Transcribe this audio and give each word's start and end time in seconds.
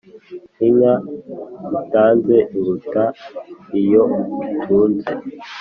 inka 0.67 0.93
utanze 1.79 2.37
iruta 2.57 3.03
iyo 3.81 4.03
utunze 4.53 5.11